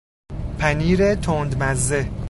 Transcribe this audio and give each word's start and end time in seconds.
پنیر 0.59 1.15
تندمزه 1.15 2.09